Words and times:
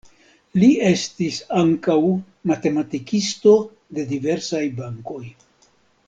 Li 0.61 0.67
estis 0.91 1.35
ankaŭ 1.57 1.97
matematikisto 2.53 3.53
de 3.97 4.05
diversaj 4.15 4.63
bankoj. 4.83 5.21